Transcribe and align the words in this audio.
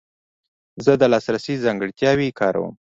زه 0.85 0.91
د 1.01 1.03
لاسرسي 1.11 1.55
ځانګړتیاوې 1.63 2.27
کاروم. 2.39 2.69